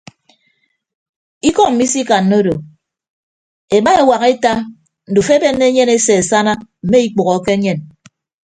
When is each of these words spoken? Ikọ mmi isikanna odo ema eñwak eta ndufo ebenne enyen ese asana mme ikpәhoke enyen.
Ikọ 1.49 1.63
mmi 1.69 1.83
isikanna 1.87 2.35
odo 2.41 2.53
ema 3.75 3.91
eñwak 3.99 4.23
eta 4.31 4.53
ndufo 5.09 5.31
ebenne 5.37 5.63
enyen 5.69 5.91
ese 5.97 6.13
asana 6.21 6.53
mme 6.85 6.97
ikpәhoke 7.07 7.51
enyen. 7.55 7.79